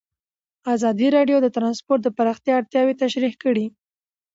[0.75, 3.65] ازادي راډیو د ترانسپورټ د پراختیا اړتیاوې تشریح کړي.